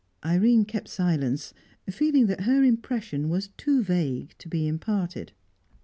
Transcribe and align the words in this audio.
Irene 0.25 0.65
kept 0.65 0.87
silence, 0.87 1.53
feeling 1.87 2.25
that 2.25 2.41
her 2.41 2.63
impression 2.63 3.29
was 3.29 3.49
too 3.49 3.83
vague 3.83 4.33
to 4.39 4.49
be 4.49 4.67
imparted. 4.67 5.31